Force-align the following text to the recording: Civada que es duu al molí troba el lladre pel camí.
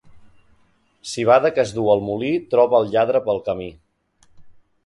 Civada 1.09 1.51
que 1.57 1.61
es 1.67 1.73
duu 1.77 1.91
al 1.95 2.03
molí 2.07 2.31
troba 2.55 2.81
el 2.81 2.91
lladre 2.97 3.25
pel 3.29 3.43
camí. 3.51 3.69